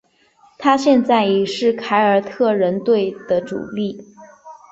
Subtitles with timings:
[0.57, 4.01] 他现在已经是凯尔特人队的主力。